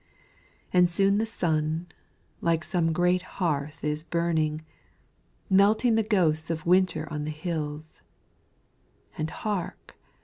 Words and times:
And 0.73 0.89
soon 0.89 1.19
the 1.19 1.27
sun, 1.27 1.85
like 2.41 2.63
some 2.63 2.91
great 2.91 3.21
hearth 3.37 3.83
is 3.83 4.03
burning, 4.03 4.63
Melting 5.47 5.93
the 5.93 6.01
ghosts 6.01 6.49
of 6.49 6.65
Winter 6.65 7.07
on 7.13 7.25
the 7.25 7.29
hills, 7.29 8.01
And 9.15 9.29
hark! 9.29 9.95